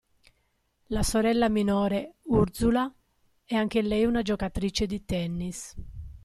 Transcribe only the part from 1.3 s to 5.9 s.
minore, Urszula, è anche lei una giocatrice di tennis.